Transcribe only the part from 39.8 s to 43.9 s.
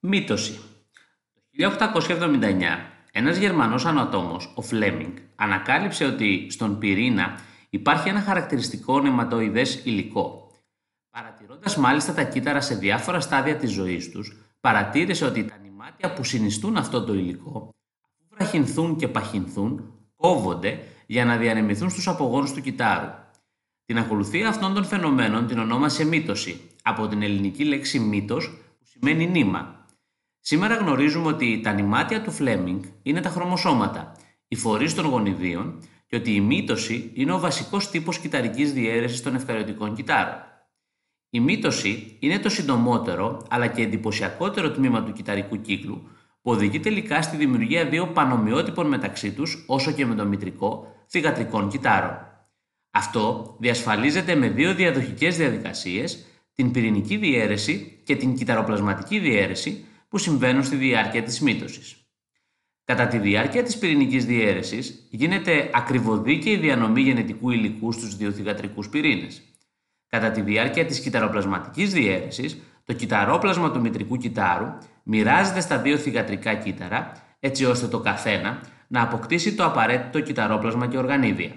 κυτάρων. Η μύτωση είναι το συντομότερο αλλά και